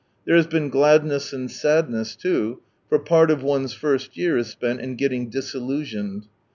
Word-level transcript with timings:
There 0.25 0.35
has 0.35 0.47
been 0.47 0.69
gladness 0.69 1.31
and 1.31 1.51
sadness 1.51 2.15
too, 2.15 2.61
for 2.89 2.97
part 2.97 3.29
of 3.29 3.43
one's 3.43 3.73
first 3.75 4.17
year 4.17 4.35
is 4.35 4.47
spent 4.47 4.81
in 4.81 4.95
getting 4.95 5.29
disillusioned. 5.29 6.25